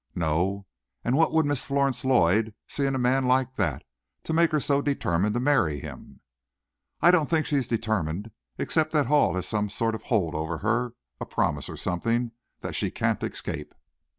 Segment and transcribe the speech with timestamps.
[0.15, 0.65] "No;
[1.05, 3.83] and what would Miss Florence Lloyd see in a man like that,
[4.23, 6.21] to make her so determined to marry him?"
[7.01, 10.57] "I don't think she is determined, except that Hall has some sort of hold over
[10.57, 13.75] her, a promise or something, that she can't escape."